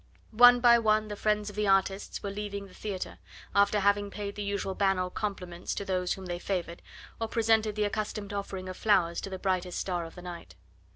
One 0.33 0.61
by 0.61 0.79
one 0.79 1.09
the 1.09 1.15
friends 1.15 1.51
of 1.51 1.55
the 1.55 1.67
artists 1.67 2.23
were 2.23 2.31
leaving 2.31 2.65
the 2.65 2.73
theatre, 2.73 3.19
after 3.53 3.79
having 3.81 4.09
paid 4.09 4.33
the 4.33 4.41
usual 4.41 4.73
banal 4.73 5.11
compliments 5.11 5.75
to 5.75 5.85
those 5.85 6.13
whom 6.13 6.25
they 6.25 6.39
favoured, 6.39 6.81
or 7.19 7.27
presented 7.27 7.75
the 7.75 7.83
accustomed 7.83 8.33
offering 8.33 8.67
of 8.67 8.75
flowers 8.77 9.21
to 9.21 9.29
the 9.29 9.37
brightest 9.37 9.77
star 9.77 10.05
of 10.05 10.15
the 10.15 10.23
night. 10.23 10.55